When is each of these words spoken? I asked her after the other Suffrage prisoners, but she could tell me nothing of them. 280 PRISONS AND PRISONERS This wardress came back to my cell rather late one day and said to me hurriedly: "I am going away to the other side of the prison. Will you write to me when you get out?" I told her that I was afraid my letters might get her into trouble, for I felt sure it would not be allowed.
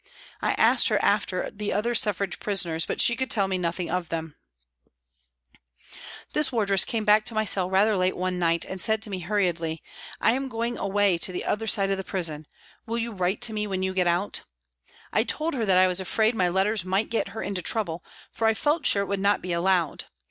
I 0.41 0.53
asked 0.53 0.87
her 0.87 0.97
after 1.05 1.51
the 1.51 1.71
other 1.71 1.93
Suffrage 1.93 2.39
prisoners, 2.39 2.87
but 2.87 2.99
she 2.99 3.15
could 3.15 3.29
tell 3.29 3.47
me 3.47 3.59
nothing 3.59 3.87
of 3.91 4.09
them. 4.09 4.35
280 6.33 6.33
PRISONS 6.33 6.33
AND 6.33 6.33
PRISONERS 6.33 6.33
This 6.33 6.51
wardress 6.51 6.85
came 6.85 7.05
back 7.05 7.25
to 7.25 7.35
my 7.35 7.45
cell 7.45 7.69
rather 7.69 7.95
late 7.95 8.17
one 8.17 8.39
day 8.39 8.59
and 8.67 8.81
said 8.81 9.03
to 9.03 9.11
me 9.11 9.19
hurriedly: 9.19 9.83
"I 10.19 10.31
am 10.31 10.49
going 10.49 10.79
away 10.79 11.19
to 11.19 11.31
the 11.31 11.45
other 11.45 11.67
side 11.67 11.91
of 11.91 11.97
the 11.97 12.03
prison. 12.03 12.47
Will 12.87 12.97
you 12.97 13.11
write 13.11 13.41
to 13.41 13.53
me 13.53 13.67
when 13.67 13.83
you 13.83 13.93
get 13.93 14.07
out?" 14.07 14.41
I 15.13 15.23
told 15.23 15.53
her 15.53 15.65
that 15.65 15.77
I 15.77 15.85
was 15.85 15.99
afraid 15.99 16.33
my 16.33 16.49
letters 16.49 16.83
might 16.83 17.11
get 17.11 17.27
her 17.27 17.43
into 17.43 17.61
trouble, 17.61 18.03
for 18.31 18.47
I 18.47 18.55
felt 18.55 18.87
sure 18.87 19.03
it 19.03 19.07
would 19.07 19.19
not 19.19 19.43
be 19.43 19.53
allowed. 19.53 20.05